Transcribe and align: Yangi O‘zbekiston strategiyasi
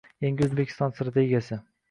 Yangi 0.27 0.43
O‘zbekiston 0.47 0.95
strategiyasi 0.97 1.61